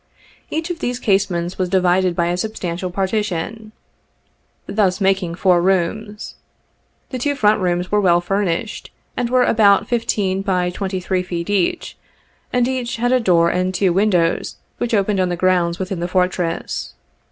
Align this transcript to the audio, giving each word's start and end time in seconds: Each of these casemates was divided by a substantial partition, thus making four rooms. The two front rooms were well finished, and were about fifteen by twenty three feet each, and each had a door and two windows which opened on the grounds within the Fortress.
Each 0.49 0.71
of 0.71 0.79
these 0.79 0.97
casemates 0.99 1.59
was 1.59 1.69
divided 1.69 2.15
by 2.15 2.29
a 2.29 2.35
substantial 2.35 2.89
partition, 2.89 3.71
thus 4.65 4.99
making 4.99 5.35
four 5.35 5.61
rooms. 5.61 6.33
The 7.11 7.19
two 7.19 7.35
front 7.35 7.61
rooms 7.61 7.91
were 7.91 8.01
well 8.01 8.19
finished, 8.19 8.89
and 9.15 9.29
were 9.29 9.43
about 9.43 9.87
fifteen 9.87 10.41
by 10.41 10.71
twenty 10.71 10.99
three 10.99 11.21
feet 11.21 11.51
each, 11.51 11.99
and 12.51 12.67
each 12.67 12.95
had 12.95 13.11
a 13.11 13.19
door 13.19 13.51
and 13.51 13.75
two 13.75 13.93
windows 13.93 14.55
which 14.79 14.95
opened 14.95 15.19
on 15.19 15.29
the 15.29 15.35
grounds 15.37 15.77
within 15.77 15.99
the 15.99 16.07
Fortress. 16.07 16.95